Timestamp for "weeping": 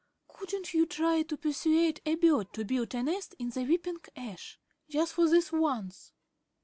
3.65-3.97